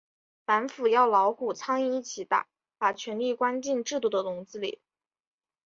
[0.47, 2.47] 反腐要老虎、苍蝇一起打，
[2.79, 4.81] 把权力关进制度的笼子里。